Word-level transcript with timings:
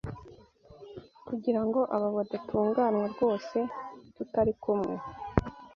kugira 1.27 1.61
ngo 1.67 1.79
abo 1.95 2.07
badatunganywa 2.17 3.05
rwose 3.13 3.57
tutari 4.15 4.53
kumwe 4.61 4.93